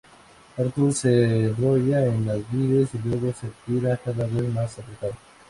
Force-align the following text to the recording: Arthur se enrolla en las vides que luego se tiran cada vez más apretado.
Arthur 0.57 0.93
se 0.95 1.45
enrolla 1.45 2.03
en 2.07 2.25
las 2.25 2.51
vides 2.51 2.89
que 2.89 2.97
luego 3.07 3.31
se 3.33 3.51
tiran 3.67 3.99
cada 4.03 4.25
vez 4.25 4.51
más 4.51 4.79
apretado. 4.79 5.13